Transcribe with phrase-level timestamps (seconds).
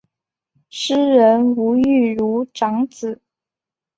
[0.71, 3.21] 诗人吴玉如长子。